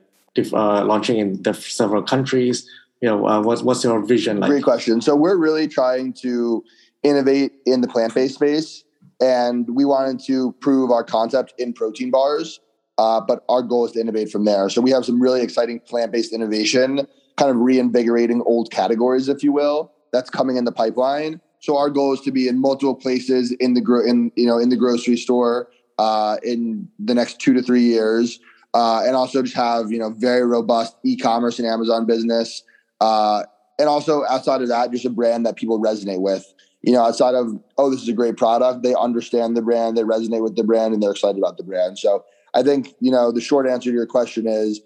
uh, 0.53 0.85
launching 0.85 1.17
in 1.17 1.43
several 1.53 2.03
countries. 2.03 2.69
You 3.01 3.09
know, 3.09 3.27
uh, 3.27 3.41
what's 3.41 3.61
what's 3.61 3.83
your 3.83 4.05
vision 4.05 4.39
like? 4.39 4.49
Great 4.49 4.63
question. 4.63 5.01
So 5.01 5.15
we're 5.15 5.37
really 5.37 5.67
trying 5.67 6.13
to 6.21 6.63
innovate 7.03 7.53
in 7.65 7.81
the 7.81 7.87
plant 7.87 8.13
based 8.13 8.35
space, 8.35 8.83
and 9.21 9.67
we 9.73 9.85
wanted 9.85 10.19
to 10.25 10.53
prove 10.59 10.91
our 10.91 11.03
concept 11.03 11.53
in 11.57 11.73
protein 11.73 12.11
bars. 12.11 12.59
Uh, 12.97 13.21
but 13.21 13.45
our 13.47 13.61
goal 13.61 13.85
is 13.85 13.93
to 13.93 13.99
innovate 14.01 14.29
from 14.29 14.43
there. 14.43 14.67
So 14.67 14.81
we 14.81 14.91
have 14.91 15.05
some 15.05 15.21
really 15.21 15.41
exciting 15.41 15.79
plant 15.79 16.11
based 16.11 16.33
innovation 16.33 17.07
kind 17.39 17.49
of 17.49 17.57
reinvigorating 17.57 18.41
old 18.45 18.69
categories, 18.69 19.29
if 19.29 19.43
you 19.43 19.53
will, 19.53 19.93
that's 20.11 20.29
coming 20.29 20.57
in 20.57 20.65
the 20.65 20.71
pipeline. 20.71 21.39
So 21.61 21.77
our 21.77 21.89
goal 21.89 22.13
is 22.13 22.19
to 22.21 22.31
be 22.31 22.49
in 22.49 22.59
multiple 22.59 22.95
places 22.95 23.53
in 23.53 23.73
the 23.73 23.81
gro- 23.81 24.05
in 24.05 24.31
you 24.35 24.45
know 24.45 24.59
in 24.59 24.69
the 24.69 24.75
grocery 24.75 25.17
store 25.17 25.69
uh, 25.97 26.37
in 26.43 26.87
the 26.99 27.13
next 27.13 27.39
two 27.39 27.53
to 27.53 27.61
three 27.61 27.83
years, 27.83 28.39
uh, 28.73 29.03
and 29.05 29.15
also 29.15 29.41
just 29.41 29.55
have 29.55 29.91
you 29.91 29.99
know 29.99 30.09
very 30.11 30.45
robust 30.45 30.95
e-commerce 31.03 31.59
and 31.59 31.67
Amazon 31.67 32.05
business, 32.05 32.63
uh, 33.01 33.43
and 33.77 33.87
also 33.87 34.25
outside 34.25 34.61
of 34.61 34.67
that, 34.67 34.91
just 34.91 35.05
a 35.05 35.09
brand 35.09 35.45
that 35.45 35.55
people 35.55 35.79
resonate 35.79 36.21
with. 36.21 36.45
You 36.81 36.93
know, 36.93 37.03
outside 37.03 37.35
of 37.35 37.59
oh, 37.77 37.89
this 37.89 38.01
is 38.01 38.07
a 38.09 38.13
great 38.13 38.37
product, 38.37 38.83
they 38.83 38.95
understand 38.95 39.57
the 39.57 39.61
brand, 39.61 39.97
they 39.97 40.03
resonate 40.03 40.43
with 40.43 40.55
the 40.55 40.63
brand, 40.63 40.93
and 40.93 41.03
they're 41.03 41.11
excited 41.11 41.37
about 41.37 41.57
the 41.57 41.63
brand. 41.63 41.99
So 41.99 42.23
I 42.53 42.63
think 42.63 42.93
you 42.99 43.11
know 43.11 43.31
the 43.31 43.41
short 43.41 43.67
answer 43.67 43.89
to 43.89 43.95
your 43.95 44.05
question 44.05 44.47
is 44.47 44.81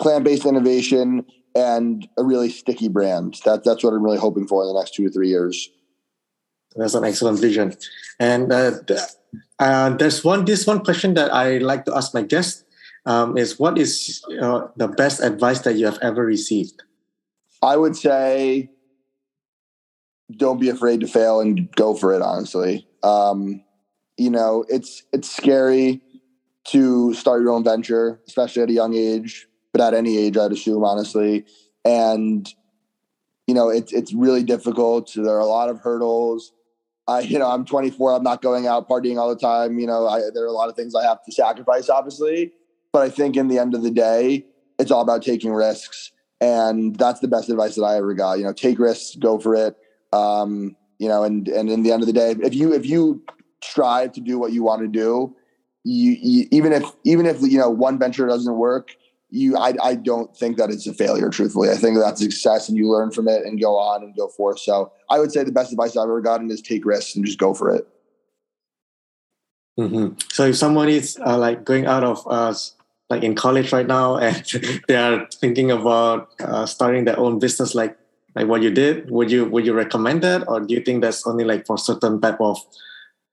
plant-based 0.00 0.44
innovation 0.44 1.24
and 1.54 2.08
a 2.16 2.24
really 2.24 2.50
sticky 2.50 2.88
brand. 2.88 3.40
That, 3.44 3.64
that's 3.64 3.82
what 3.82 3.92
I'm 3.92 4.02
really 4.02 4.18
hoping 4.18 4.46
for 4.46 4.62
in 4.62 4.68
the 4.68 4.78
next 4.78 4.94
two 4.94 5.04
to 5.04 5.10
three 5.10 5.28
years. 5.28 5.70
That's 6.76 6.94
an 6.94 7.04
excellent 7.04 7.40
vision. 7.40 7.74
And 8.20 8.52
uh, 8.52 8.72
uh, 9.58 9.90
there's 9.90 10.24
one 10.24 10.44
this 10.44 10.66
one 10.66 10.84
question 10.84 11.14
that 11.14 11.32
I 11.32 11.58
like 11.58 11.84
to 11.86 11.96
ask 11.96 12.14
my 12.14 12.22
guests 12.22 12.64
um, 13.06 13.36
is 13.36 13.58
what 13.58 13.78
is 13.78 14.22
uh, 14.40 14.68
the 14.76 14.88
best 14.88 15.20
advice 15.20 15.60
that 15.60 15.76
you 15.76 15.86
have 15.86 15.98
ever 16.02 16.24
received? 16.24 16.82
I 17.62 17.76
would 17.76 17.96
say 17.96 18.70
don't 20.36 20.60
be 20.60 20.68
afraid 20.68 21.00
to 21.00 21.06
fail 21.06 21.40
and 21.40 21.70
go 21.74 21.94
for 21.94 22.12
it. 22.14 22.22
Honestly, 22.22 22.86
um, 23.02 23.62
you 24.16 24.30
know 24.30 24.64
it's 24.68 25.02
it's 25.12 25.30
scary 25.30 26.00
to 26.68 27.14
start 27.14 27.42
your 27.42 27.50
own 27.50 27.64
venture, 27.64 28.20
especially 28.26 28.62
at 28.62 28.68
a 28.68 28.74
young 28.74 28.94
age 28.94 29.48
but 29.72 29.80
at 29.80 29.94
any 29.94 30.18
age, 30.18 30.36
I'd 30.36 30.52
assume, 30.52 30.84
honestly. 30.84 31.46
And 31.84 32.52
you 33.46 33.54
know, 33.54 33.68
it's 33.70 33.92
it's 33.92 34.12
really 34.12 34.42
difficult. 34.42 35.12
There 35.14 35.34
are 35.34 35.38
a 35.38 35.46
lot 35.46 35.68
of 35.68 35.80
hurdles. 35.80 36.52
I, 37.06 37.20
you 37.20 37.38
know, 37.38 37.48
I'm 37.48 37.64
24. 37.64 38.12
I'm 38.12 38.22
not 38.22 38.42
going 38.42 38.66
out 38.66 38.88
partying 38.88 39.18
all 39.18 39.30
the 39.30 39.40
time. 39.40 39.78
You 39.78 39.86
know, 39.86 40.06
I, 40.06 40.20
there 40.34 40.44
are 40.44 40.48
a 40.48 40.52
lot 40.52 40.68
of 40.68 40.76
things 40.76 40.94
I 40.94 41.04
have 41.04 41.24
to 41.24 41.32
sacrifice, 41.32 41.88
obviously. 41.88 42.52
But 42.92 43.02
I 43.02 43.08
think 43.08 43.36
in 43.36 43.48
the 43.48 43.58
end 43.58 43.74
of 43.74 43.82
the 43.82 43.90
day, 43.90 44.44
it's 44.78 44.90
all 44.90 45.00
about 45.00 45.22
taking 45.22 45.52
risks, 45.52 46.12
and 46.40 46.96
that's 46.96 47.20
the 47.20 47.28
best 47.28 47.48
advice 47.48 47.74
that 47.74 47.82
I 47.82 47.96
ever 47.96 48.14
got. 48.14 48.38
You 48.38 48.44
know, 48.44 48.52
take 48.52 48.78
risks, 48.78 49.16
go 49.16 49.38
for 49.38 49.54
it. 49.54 49.76
Um, 50.12 50.76
you 50.98 51.08
know, 51.08 51.24
and 51.24 51.48
and 51.48 51.70
in 51.70 51.82
the 51.82 51.92
end 51.92 52.02
of 52.02 52.06
the 52.06 52.12
day, 52.12 52.34
if 52.42 52.54
you 52.54 52.72
if 52.72 52.86
you 52.86 53.22
strive 53.62 54.12
to 54.12 54.20
do 54.20 54.38
what 54.38 54.52
you 54.52 54.62
want 54.62 54.82
to 54.82 54.88
do, 54.88 55.34
you, 55.84 56.16
you 56.20 56.48
even 56.50 56.72
if 56.72 56.84
even 57.04 57.26
if 57.26 57.40
you 57.42 57.58
know 57.58 57.70
one 57.70 57.98
venture 57.98 58.26
doesn't 58.26 58.56
work, 58.56 58.96
you 59.30 59.56
I, 59.56 59.74
I 59.82 59.94
don't 59.94 60.34
think 60.36 60.56
that 60.56 60.70
it's 60.70 60.86
a 60.86 60.94
failure 60.94 61.28
truthfully 61.28 61.70
i 61.70 61.74
think 61.74 61.98
that's 61.98 62.20
success 62.20 62.68
and 62.68 62.78
you 62.78 62.88
learn 62.88 63.10
from 63.10 63.28
it 63.28 63.44
and 63.44 63.60
go 63.60 63.76
on 63.76 64.02
and 64.02 64.16
go 64.16 64.28
forth 64.28 64.58
so 64.58 64.92
i 65.10 65.18
would 65.18 65.32
say 65.32 65.44
the 65.44 65.52
best 65.52 65.72
advice 65.72 65.96
i've 65.96 66.04
ever 66.04 66.20
gotten 66.20 66.50
is 66.50 66.62
take 66.62 66.84
risks 66.84 67.14
and 67.14 67.24
just 67.24 67.38
go 67.38 67.52
for 67.52 67.74
it 67.74 67.86
mm-hmm. 69.78 70.14
so 70.32 70.46
if 70.46 70.56
someone 70.56 70.88
is 70.88 71.18
uh, 71.26 71.36
like 71.36 71.64
going 71.64 71.86
out 71.86 72.04
of 72.04 72.26
uh, 72.28 72.54
like 73.10 73.22
in 73.22 73.34
college 73.34 73.72
right 73.72 73.86
now 73.86 74.16
and 74.26 74.44
they 74.88 74.96
are 74.96 75.26
thinking 75.40 75.70
about 75.70 76.30
uh, 76.40 76.66
starting 76.66 77.04
their 77.04 77.18
own 77.18 77.38
business 77.38 77.74
like 77.74 77.96
like 78.34 78.46
what 78.46 78.62
you 78.62 78.70
did 78.70 79.10
would 79.10 79.30
you 79.30 79.44
would 79.46 79.64
you 79.66 79.72
recommend 79.72 80.22
that 80.22 80.46
or 80.48 80.60
do 80.60 80.74
you 80.74 80.80
think 80.80 81.02
that's 81.02 81.26
only 81.26 81.44
like 81.44 81.66
for 81.66 81.78
certain 81.78 82.20
type 82.20 82.40
of 82.40 82.58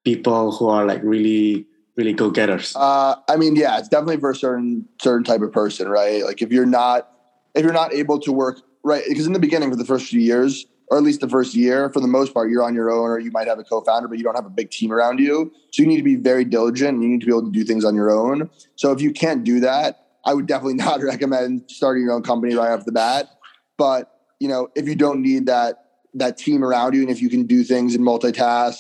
people 0.04 0.52
who 0.52 0.70
are 0.70 0.86
like 0.86 1.02
really 1.04 1.66
really 1.96 2.14
go 2.14 2.30
getters? 2.30 2.74
Uh, 2.76 3.16
I 3.30 3.36
mean, 3.36 3.56
yeah, 3.56 3.78
it's 3.78 3.88
definitely 3.88 4.18
for 4.18 4.32
a 4.32 4.36
certain 4.36 4.88
certain 5.02 5.24
type 5.24 5.42
of 5.42 5.52
person, 5.52 5.90
right? 5.90 6.24
Like 6.24 6.42
if 6.42 6.52
you're 6.52 6.66
not 6.66 7.10
if 7.56 7.64
you're 7.64 7.74
not 7.74 7.94
able 7.94 8.20
to 8.20 8.32
work 8.32 8.62
right, 8.84 9.04
because 9.08 9.26
in 9.26 9.34
the 9.34 9.40
beginning 9.40 9.70
for 9.70 9.76
the 9.76 9.86
first 9.86 10.08
few 10.08 10.22
years, 10.22 10.66
or 10.88 10.98
at 10.98 11.04
least 11.04 11.20
the 11.20 11.30
first 11.30 11.56
year, 11.56 11.90
for 11.90 12.00
the 12.00 12.08
most 12.08 12.34
part, 12.34 12.50
you're 12.50 12.64
on 12.64 12.76
your 12.76 12.92
own, 12.92 13.10
or 13.10 13.20
you 13.20 13.32
might 13.32 13.48
have 13.48 13.60
a 13.60 13.64
co-founder, 13.64 14.08
but 14.08 14.18
you 14.18 14.24
don't 14.24 14.36
have 14.36 14.46
a 14.46 14.52
big 14.52 14.70
team 14.70 14.92
around 14.92 15.20
you. 15.20 15.52
So 15.72 15.82
you 15.82 15.88
need 15.88 15.98
to 15.98 16.04
be 16.04 16.16
very 16.16 16.46
diligent. 16.46 16.96
And 16.96 17.04
you 17.04 17.10
need 17.10 17.22
to 17.22 17.26
be 17.26 17.32
able 17.32 17.44
to 17.44 17.52
do 17.52 17.64
things 17.64 17.84
on 17.84 17.96
your 17.96 18.12
own. 18.12 18.50
So 18.76 18.92
if 18.92 19.02
you 19.02 19.12
can't 19.12 19.44
do 19.44 19.60
that, 19.62 20.06
I 20.26 20.34
would 20.34 20.46
definitely 20.46 20.74
not 20.86 21.02
recommend 21.02 21.64
starting 21.68 22.04
your 22.04 22.14
own 22.14 22.24
company 22.24 22.56
right 22.56 22.72
off 22.72 22.86
the 22.86 22.92
bat. 22.92 23.30
But 23.78 24.12
you 24.40 24.48
know, 24.48 24.70
if 24.76 24.88
you 24.88 24.96
don't 24.96 25.22
need 25.22 25.46
that 25.48 25.82
that 26.14 26.38
team 26.38 26.64
around 26.64 26.94
you, 26.94 27.02
and 27.02 27.10
if 27.10 27.22
you 27.22 27.30
can 27.30 27.44
do 27.44 27.64
things 27.64 27.94
and 27.96 28.06
multitask, 28.06 28.78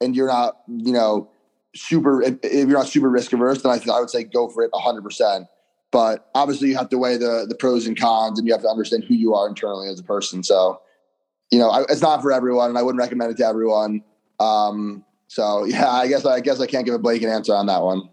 and 0.00 0.16
you're 0.16 0.26
not, 0.26 0.58
you 0.68 0.92
know, 0.92 1.30
super 1.74 2.22
if, 2.22 2.38
you're 2.42 2.66
not 2.66 2.86
super 2.86 3.08
risk 3.08 3.32
averse, 3.32 3.62
then 3.62 3.72
I, 3.72 3.92
I 3.92 4.00
would 4.00 4.10
say 4.10 4.24
go 4.24 4.48
for 4.48 4.62
it 4.62 4.72
100. 4.72 5.02
percent 5.02 5.46
But 5.90 6.28
obviously, 6.34 6.68
you 6.68 6.76
have 6.76 6.88
to 6.90 6.98
weigh 6.98 7.16
the 7.16 7.46
the 7.48 7.54
pros 7.54 7.86
and 7.86 7.98
cons, 7.98 8.38
and 8.38 8.46
you 8.46 8.54
have 8.54 8.62
to 8.62 8.68
understand 8.68 9.04
who 9.04 9.14
you 9.14 9.34
are 9.34 9.48
internally 9.48 9.88
as 9.88 10.00
a 10.00 10.04
person. 10.04 10.42
So, 10.42 10.80
you 11.52 11.58
know, 11.58 11.68
I, 11.68 11.82
it's 11.82 12.00
not 12.00 12.22
for 12.22 12.32
everyone, 12.32 12.70
and 12.70 12.78
I 12.78 12.82
wouldn't 12.82 12.98
recommend 12.98 13.30
it 13.30 13.36
to 13.36 13.46
everyone. 13.46 14.02
Um, 14.40 15.04
so, 15.28 15.64
yeah, 15.66 15.88
I 15.88 16.08
guess 16.08 16.24
I 16.24 16.40
guess 16.40 16.58
I 16.58 16.66
can't 16.66 16.84
give 16.84 16.94
a 16.94 16.98
blanket 16.98 17.28
answer 17.28 17.54
on 17.54 17.66
that 17.66 17.82
one. 17.82 18.08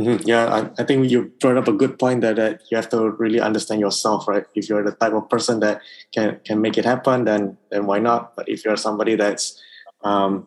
Mm-hmm. 0.00 0.26
Yeah, 0.26 0.46
I, 0.46 0.70
I, 0.80 0.86
think 0.86 1.10
you 1.10 1.30
brought 1.38 1.58
up 1.58 1.68
a 1.68 1.72
good 1.72 1.98
point 1.98 2.22
that, 2.22 2.36
that 2.36 2.62
you 2.70 2.76
have 2.76 2.88
to 2.88 3.10
really 3.10 3.40
understand 3.40 3.78
yourself, 3.78 4.26
right? 4.26 4.46
If 4.54 4.70
you're 4.70 4.82
the 4.82 4.92
type 4.92 5.12
of 5.12 5.28
person 5.28 5.60
that 5.60 5.82
can 6.14 6.40
can 6.46 6.62
make 6.62 6.78
it 6.78 6.86
happen, 6.86 7.24
then 7.24 7.58
then 7.70 7.84
why 7.84 7.98
not? 7.98 8.34
But 8.34 8.48
if 8.48 8.64
you're 8.64 8.78
somebody 8.78 9.16
that's 9.16 9.60
um, 10.02 10.46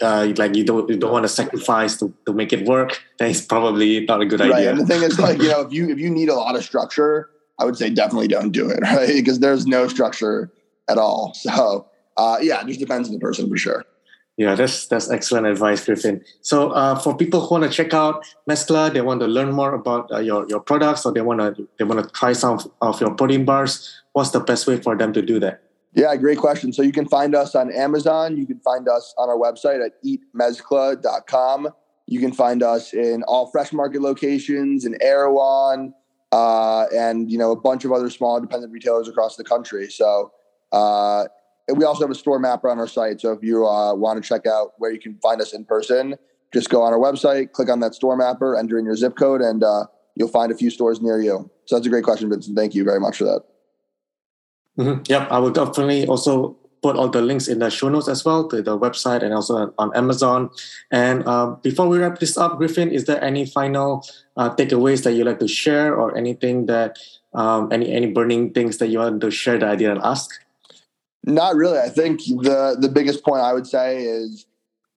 uh, 0.00 0.32
like 0.36 0.54
you 0.54 0.62
don't 0.62 0.88
you 0.88 0.96
don't 0.96 1.10
want 1.10 1.24
to 1.24 1.28
sacrifice 1.28 1.98
to, 1.98 2.14
to 2.24 2.32
make 2.32 2.52
it 2.52 2.64
work, 2.64 3.02
then 3.18 3.30
it's 3.30 3.40
probably 3.40 4.06
not 4.06 4.22
a 4.22 4.26
good 4.26 4.38
right. 4.38 4.52
idea. 4.52 4.70
And 4.70 4.80
the 4.80 4.86
thing 4.86 5.02
is, 5.02 5.18
like 5.26 5.42
you 5.42 5.48
know, 5.48 5.62
if 5.62 5.72
you 5.72 5.90
if 5.90 5.98
you 5.98 6.08
need 6.08 6.28
a 6.28 6.36
lot 6.36 6.54
of 6.54 6.62
structure, 6.62 7.30
I 7.58 7.64
would 7.64 7.76
say 7.76 7.90
definitely 7.90 8.28
don't 8.28 8.50
do 8.50 8.68
it, 8.70 8.80
right? 8.82 9.08
Because 9.08 9.40
there's 9.40 9.66
no 9.66 9.88
structure 9.88 10.50
at 10.88 10.98
all. 10.98 11.32
So 11.34 11.86
uh, 12.16 12.38
yeah, 12.40 12.60
it 12.60 12.66
just 12.66 12.80
depends 12.80 13.08
on 13.08 13.14
the 13.14 13.20
person 13.20 13.48
for 13.48 13.56
sure. 13.56 13.84
Yeah, 14.38 14.54
that's 14.54 14.86
that's 14.86 15.10
excellent 15.10 15.46
advice, 15.46 15.84
Griffin. 15.84 16.24
So 16.40 16.70
uh, 16.70 16.98
for 16.98 17.14
people 17.16 17.40
who 17.40 17.54
want 17.54 17.64
to 17.64 17.70
check 17.70 17.92
out 17.92 18.24
Mezcla, 18.48 18.92
they 18.92 19.02
want 19.02 19.20
to 19.20 19.26
learn 19.26 19.52
more 19.52 19.74
about 19.74 20.10
uh, 20.10 20.20
your 20.20 20.46
your 20.48 20.60
products, 20.60 21.04
or 21.04 21.12
they 21.12 21.20
want 21.20 21.40
to 21.40 21.68
they 21.78 21.84
want 21.84 22.02
to 22.02 22.10
try 22.10 22.32
some 22.32 22.58
of 22.80 23.00
your 23.00 23.14
protein 23.14 23.44
bars. 23.44 23.92
What's 24.12 24.30
the 24.30 24.40
best 24.40 24.66
way 24.66 24.78
for 24.78 24.96
them 24.96 25.12
to 25.12 25.22
do 25.22 25.38
that? 25.40 25.62
Yeah, 25.94 26.16
great 26.16 26.38
question. 26.38 26.72
So 26.72 26.82
you 26.82 26.92
can 26.92 27.06
find 27.06 27.34
us 27.34 27.54
on 27.54 27.70
Amazon. 27.70 28.38
You 28.38 28.46
can 28.46 28.58
find 28.60 28.88
us 28.88 29.14
on 29.18 29.28
our 29.28 29.36
website 29.36 29.84
at 29.84 30.02
eatmezcla.com. 30.02 31.68
You 32.06 32.20
can 32.20 32.32
find 32.32 32.62
us 32.62 32.94
in 32.94 33.22
all 33.24 33.50
fresh 33.50 33.72
market 33.72 34.00
locations 34.00 34.86
in 34.86 34.96
Erewhon 35.02 35.92
uh, 36.32 36.86
and 36.94 37.30
you 37.30 37.38
know 37.38 37.52
a 37.52 37.56
bunch 37.56 37.84
of 37.84 37.92
other 37.92 38.10
small 38.10 38.36
independent 38.36 38.72
retailers 38.72 39.06
across 39.08 39.36
the 39.36 39.44
country. 39.44 39.90
So 39.90 40.32
uh, 40.72 41.26
we 41.74 41.84
also 41.84 42.00
have 42.00 42.10
a 42.10 42.14
store 42.14 42.38
mapper 42.38 42.68
on 42.68 42.78
our 42.78 42.88
site. 42.88 43.20
So 43.20 43.32
if 43.32 43.42
you 43.42 43.66
uh, 43.66 43.94
want 43.94 44.22
to 44.22 44.26
check 44.26 44.46
out 44.46 44.72
where 44.78 44.90
you 44.90 44.98
can 44.98 45.18
find 45.22 45.40
us 45.40 45.52
in 45.52 45.64
person, 45.64 46.16
just 46.52 46.70
go 46.70 46.82
on 46.82 46.92
our 46.92 46.98
website, 46.98 47.52
click 47.52 47.68
on 47.68 47.80
that 47.80 47.94
store 47.94 48.16
mapper, 48.16 48.56
enter 48.56 48.78
in 48.78 48.84
your 48.84 48.96
zip 48.96 49.16
code, 49.16 49.40
and 49.40 49.62
uh, 49.62 49.84
you'll 50.16 50.28
find 50.28 50.50
a 50.50 50.56
few 50.56 50.70
stores 50.70 51.00
near 51.00 51.20
you. 51.20 51.50
So 51.66 51.76
that's 51.76 51.86
a 51.86 51.90
great 51.90 52.04
question, 52.04 52.28
Vincent. 52.30 52.56
Thank 52.56 52.74
you 52.74 52.84
very 52.84 53.00
much 53.00 53.18
for 53.18 53.24
that. 53.24 53.42
Mm-hmm. 54.78 55.02
Yep, 55.06 55.28
I 55.30 55.38
will 55.38 55.50
definitely 55.50 56.06
also 56.06 56.56
put 56.82 56.96
all 56.96 57.08
the 57.08 57.22
links 57.22 57.46
in 57.46 57.60
the 57.60 57.70
show 57.70 57.88
notes 57.88 58.08
as 58.08 58.24
well 58.24 58.48
to 58.48 58.60
the 58.60 58.76
website 58.76 59.22
and 59.22 59.32
also 59.32 59.72
on 59.78 59.96
Amazon. 59.96 60.50
And 60.90 61.22
uh, 61.26 61.54
before 61.62 61.88
we 61.88 61.98
wrap 61.98 62.18
this 62.18 62.36
up, 62.36 62.58
Griffin, 62.58 62.90
is 62.90 63.04
there 63.04 63.22
any 63.22 63.46
final 63.46 64.04
uh, 64.36 64.54
takeaways 64.54 65.04
that 65.04 65.12
you 65.12 65.24
like 65.24 65.38
to 65.38 65.48
share, 65.48 65.94
or 65.94 66.16
anything 66.16 66.66
that 66.66 66.98
um, 67.34 67.72
any 67.72 67.92
any 67.92 68.10
burning 68.10 68.52
things 68.52 68.78
that 68.78 68.88
you 68.88 68.98
want 68.98 69.20
to 69.20 69.30
share 69.30 69.58
that 69.58 69.68
I 69.68 69.76
didn't 69.76 70.02
ask? 70.02 70.30
Not 71.24 71.54
really. 71.54 71.78
I 71.78 71.88
think 71.88 72.20
the 72.20 72.76
the 72.78 72.88
biggest 72.88 73.24
point 73.24 73.42
I 73.42 73.52
would 73.52 73.66
say 73.66 74.04
is 74.04 74.46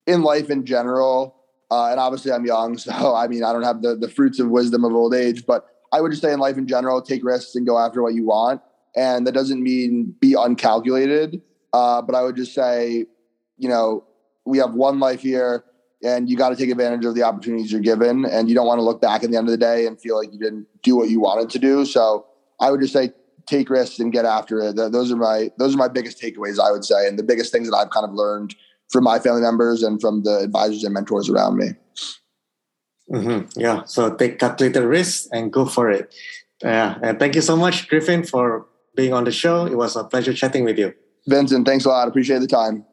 in 0.08 0.24
life 0.24 0.50
in 0.50 0.66
general, 0.66 1.36
uh, 1.70 1.92
and 1.92 2.00
obviously 2.00 2.32
I'm 2.32 2.46
young, 2.46 2.78
so 2.82 3.16
I 3.16 3.28
mean 3.28 3.44
I 3.44 3.54
don't 3.54 3.64
have 3.64 3.82
the 3.82 3.96
the 3.96 4.10
fruits 4.10 4.40
of 4.40 4.50
wisdom 4.50 4.84
of 4.84 4.94
old 4.94 5.14
age, 5.14 5.46
but 5.46 5.68
I 5.94 6.02
would 6.02 6.12
just 6.12 6.24
say 6.24 6.34
in 6.34 6.40
life 6.40 6.58
in 6.58 6.68
general, 6.68 7.02
take 7.02 7.24
risks 7.24 7.56
and 7.56 7.66
go 7.66 7.78
after 7.78 8.02
what 8.02 8.16
you 8.16 8.26
want 8.26 8.62
and 8.96 9.28
that 9.28 9.34
doesn't 9.34 9.62
mean 9.62 10.16
be 10.20 10.34
uncalculated. 10.34 11.42
Uh, 11.76 12.02
but 12.02 12.16
I 12.16 12.22
would 12.24 12.38
just 12.38 12.54
say, 12.54 13.06
you 13.58 13.70
know, 13.70 14.06
we 14.46 14.58
have 14.60 14.74
one 14.74 14.98
life 15.00 15.22
here, 15.22 15.66
and 16.02 16.30
you 16.30 16.38
got 16.38 16.50
to 16.50 16.56
take 16.56 16.70
advantage 16.70 17.04
of 17.04 17.16
the 17.16 17.24
opportunities 17.24 17.70
you're 17.72 17.82
given, 17.82 18.24
and 18.26 18.48
you 18.48 18.56
don't 18.56 18.68
want 18.68 18.80
to 18.80 18.84
look 18.84 19.02
back 19.02 19.24
at 19.24 19.32
the 19.32 19.38
end 19.38 19.48
of 19.50 19.52
the 19.52 19.58
day 19.58 19.86
and 19.86 20.00
feel 20.00 20.16
like 20.18 20.32
you 20.32 20.40
didn't 20.40 20.68
do 20.84 20.96
what 20.96 21.10
you 21.10 21.20
wanted 21.20 21.50
to 21.50 21.60
do. 21.60 21.86
So 21.86 22.26
I 22.62 22.72
would 22.72 22.80
just 22.80 22.94
say, 22.94 23.12
take 23.46 23.70
risks 23.70 24.00
and 24.00 24.14
get 24.14 24.26
after 24.26 24.60
it. 24.60 24.76
Those 24.76 25.12
are 25.12 25.18
my 25.18 25.52
those 25.60 25.76
are 25.76 25.78
my 25.78 25.88
biggest 25.98 26.22
takeaways, 26.22 26.60
I 26.60 26.72
would 26.72 26.86
say, 26.86 27.08
and 27.08 27.20
the 27.20 27.24
biggest 27.24 27.52
things 27.52 27.70
that 27.70 27.76
I've 27.76 27.90
kind 27.90 28.08
of 28.08 28.14
learned 28.14 28.56
from 28.90 29.04
my 29.04 29.20
family 29.20 29.42
members 29.42 29.84
and 29.84 30.00
from 30.00 30.24
the 30.24 30.40
advisors 30.40 30.84
and 30.84 30.94
mentors 30.94 31.30
around 31.30 31.58
me. 31.58 31.70
Mm-hmm. 33.12 33.60
Yeah. 33.60 33.84
So 33.86 34.16
take 34.16 34.40
calculated 34.40 34.84
risks 34.84 35.28
and 35.32 35.52
go 35.52 35.66
for 35.66 35.92
it. 35.92 36.14
Yeah. 36.64 36.98
And 37.04 37.20
thank 37.20 37.36
you 37.36 37.42
so 37.42 37.56
much, 37.56 37.88
Griffin, 37.90 38.24
for 38.24 38.66
being 38.96 39.14
on 39.14 39.26
the 39.26 39.32
show. 39.32 39.66
It 39.66 39.78
was 39.78 39.96
a 39.96 40.04
pleasure 40.04 40.34
chatting 40.34 40.64
with 40.64 40.80
you. 40.80 40.94
Vincent, 41.28 41.66
thanks 41.66 41.86
a 41.86 41.90
lot. 41.90 42.08
Appreciate 42.08 42.40
the 42.40 42.48
time. 42.48 42.86